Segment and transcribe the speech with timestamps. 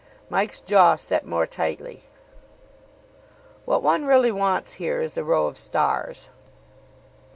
[0.31, 2.05] Mike's jaw set more tightly.
[3.65, 6.29] What one really wants here is a row of stars.